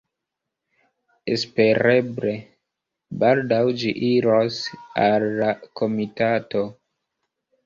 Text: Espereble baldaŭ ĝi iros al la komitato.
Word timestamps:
Espereble 1.33 2.33
baldaŭ 3.25 3.61
ĝi 3.83 3.93
iros 4.09 4.59
al 5.05 5.29
la 5.43 5.53
komitato. 5.83 6.65